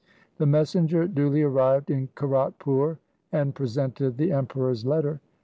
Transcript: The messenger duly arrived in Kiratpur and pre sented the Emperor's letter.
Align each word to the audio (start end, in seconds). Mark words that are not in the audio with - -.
The 0.39 0.47
messenger 0.47 1.07
duly 1.07 1.43
arrived 1.43 1.91
in 1.91 2.07
Kiratpur 2.15 2.97
and 3.31 3.53
pre 3.53 3.67
sented 3.67 4.17
the 4.17 4.31
Emperor's 4.31 4.83
letter. 4.83 5.21